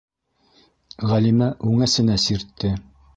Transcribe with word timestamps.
-Ғәлимә 1.11 1.49
үңәсенә 1.73 2.17
сиртте. 2.25 2.73